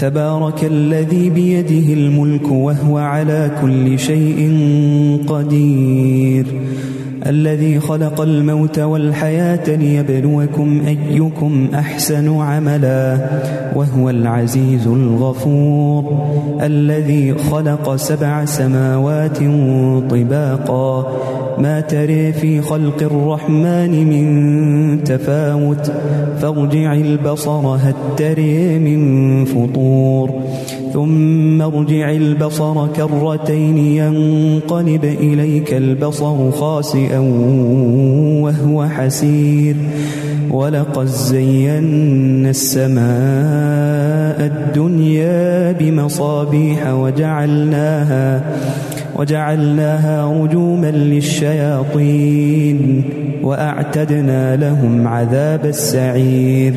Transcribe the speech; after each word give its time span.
تبارك 0.00 0.64
الذي 0.64 1.30
بيده 1.30 1.92
الملك 1.92 2.50
وهو 2.50 2.98
على 2.98 3.50
كل 3.62 3.98
شيء 3.98 4.40
قدير. 5.28 6.46
الذي 7.26 7.80
خلق 7.80 8.20
الموت 8.20 8.78
والحياة 8.78 9.76
ليبلوكم 9.76 10.82
أيكم 10.86 11.68
أحسن 11.74 12.40
عملا 12.40 13.18
وهو 13.76 14.10
العزيز 14.10 14.86
الغفور. 14.86 16.28
الذي 16.62 17.34
خلق 17.34 17.96
سبع 17.96 18.44
سماوات 18.44 19.38
طباقا. 20.10 21.12
ما 21.58 21.80
تري 21.80 22.32
في 22.32 22.60
خلق 22.60 23.02
الرحمن 23.02 24.06
من 24.08 25.04
تفاوت. 25.04 25.92
فارجع 26.40 26.94
البصر 26.94 27.66
هل 27.66 27.94
تري 28.16 28.78
من 28.78 29.44
فطور. 29.44 30.30
ثم 30.92 31.62
ارجع 31.62 32.10
البصر 32.10 32.86
كرتين 32.86 33.78
ينقلب 33.78 35.04
إليك 35.04 35.74
البصر 35.74 36.50
خاسئا. 36.50 37.09
وهو 37.18 38.86
حسير. 38.86 39.76
ولقد 40.50 41.06
زينا 41.06 42.50
السماء 42.50 43.00
الدنيا 44.46 45.72
بمصابيح 45.72 46.92
وجعلناها 46.92 48.42
وجعلناها 49.16 50.42
رجوما 50.42 50.90
للشياطين 50.90 52.78
وأعتدنا 53.42 54.56
لهم 54.56 55.08
عذاب 55.08 55.66
السعير. 55.66 56.74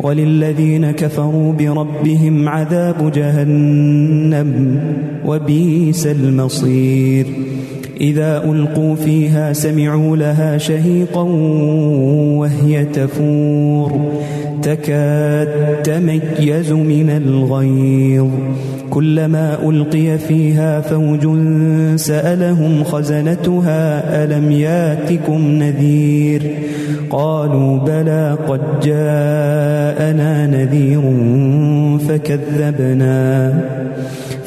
وللذين 0.00 0.90
كفروا 0.90 1.52
بربهم 1.52 2.48
عذاب 2.48 3.12
جهنم 3.12 4.80
وبئس 5.26 6.06
المصير. 6.06 7.26
إذا 8.00 8.44
ألقوا 8.44 8.94
فيها 8.94 9.52
سمعوا 9.52 10.16
لها 10.16 10.58
شهيقا 10.58 11.22
وهي 12.38 12.84
تفور 12.84 14.12
تكاد 14.62 15.82
تميز 15.82 16.72
من 16.72 17.10
الغيظ 17.10 18.28
كلما 18.90 19.58
ألقي 19.68 20.18
فيها 20.18 20.80
فوج 20.80 21.26
سألهم 21.96 22.84
خزنتها 22.84 24.24
ألم 24.24 24.52
ياتكم 24.52 25.40
نذير 25.40 26.42
قالوا 27.10 27.78
بلى 27.78 28.38
قد 28.48 28.60
جاءنا 28.82 30.46
نذير 30.46 31.02
فكذبنا 32.08 33.52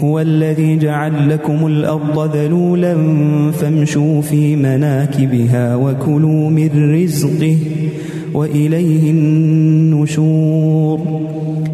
هو 0.00 0.20
الذي 0.20 0.76
جعل 0.76 1.30
لكم 1.30 1.66
الأرض 1.66 2.36
ذلولا 2.36 2.96
فامشوا 3.52 4.22
في 4.22 4.56
مناكبها 4.56 5.76
وكلوا 5.76 6.50
من 6.50 6.94
رزقه 7.02 7.56
وإليه 8.34 9.10
النشور. 9.10 11.00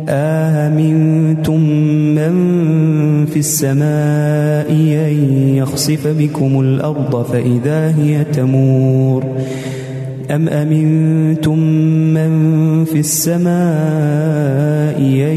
آمنتم 0.09 1.60
من 2.15 2.34
في 3.26 3.38
السماء 3.38 4.70
أن 4.70 5.54
يخسف 5.54 6.06
بكم 6.06 6.60
الأرض 6.60 7.22
فإذا 7.22 7.94
هي 7.98 8.25
تمور؟ 8.25 9.25
أم 10.31 10.48
أمنتم 10.48 11.59
من 12.15 12.84
في 12.84 12.98
السماء 12.98 14.98
أن 14.98 15.36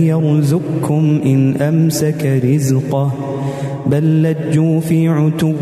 يرزقكم 0.07 1.21
إن 1.25 1.55
أمسك 1.55 2.41
رزقه 2.45 3.11
بل 3.85 4.23
لجوا 4.23 4.79
في 4.79 5.07
عتو 5.07 5.53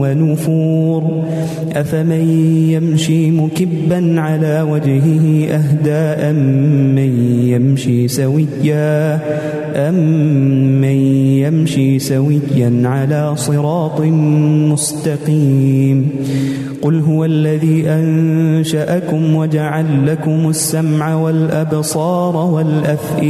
ونفور. 0.00 1.24
أفمن 1.72 2.28
يمشي 2.70 3.30
مكبا 3.30 4.20
على 4.20 4.66
وجهه 4.70 5.46
أهدى 5.48 6.02
أمن 6.30 7.12
يمشي 7.48 8.08
سويا 8.08 9.20
أمن 9.88 10.84
يمشي 11.44 11.98
سويا 11.98 12.82
على 12.84 13.32
صراط 13.36 14.00
مستقيم. 14.70 16.08
قل 16.82 17.00
هو 17.00 17.24
الذي 17.24 17.88
أنشأكم 17.88 19.34
وجعل 19.36 20.06
لكم 20.06 20.48
السمع 20.48 21.14
والأبصار 21.14 22.36
والأفئدة 22.36 23.29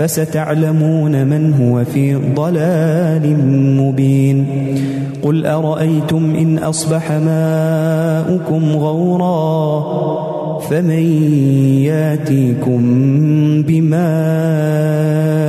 فستعلمون 0.00 1.26
من 1.26 1.52
هو 1.52 1.84
في 1.84 2.14
ضلال 2.14 3.36
مبين. 3.76 4.46
قل 5.22 5.46
أرأيتم 5.46 6.34
إن 6.34 6.58
أصبح 6.58 7.12
ماؤكم 7.12 8.62
غورا 8.72 9.80
فمن 10.60 11.04
ياتيكم 11.84 12.82
بماء 13.62 15.39